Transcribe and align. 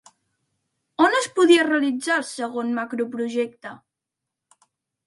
On 1.07 1.17
es 1.19 1.27
podia 1.35 1.67
realitzar 1.67 2.17
el 2.23 2.27
segon 2.31 2.75
macroprojecte? 2.81 3.79